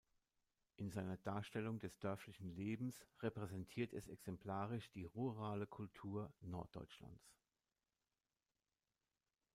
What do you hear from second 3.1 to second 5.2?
repräsentiert es exemplarisch die